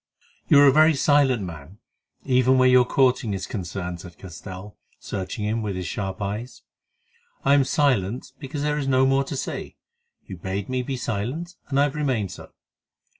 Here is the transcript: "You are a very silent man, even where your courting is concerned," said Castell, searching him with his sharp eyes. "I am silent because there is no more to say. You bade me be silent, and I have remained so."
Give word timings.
"You 0.47 0.59
are 0.61 0.65
a 0.65 0.71
very 0.71 0.95
silent 0.95 1.43
man, 1.43 1.77
even 2.25 2.57
where 2.57 2.67
your 2.67 2.85
courting 2.85 3.35
is 3.35 3.45
concerned," 3.45 4.01
said 4.01 4.17
Castell, 4.17 4.75
searching 4.97 5.45
him 5.45 5.61
with 5.61 5.75
his 5.75 5.85
sharp 5.85 6.19
eyes. 6.23 6.63
"I 7.45 7.53
am 7.53 7.63
silent 7.63 8.31
because 8.39 8.63
there 8.63 8.79
is 8.79 8.87
no 8.87 9.05
more 9.05 9.23
to 9.25 9.37
say. 9.37 9.75
You 10.25 10.37
bade 10.37 10.69
me 10.69 10.81
be 10.81 10.97
silent, 10.97 11.53
and 11.67 11.79
I 11.79 11.83
have 11.83 11.93
remained 11.93 12.31
so." 12.31 12.51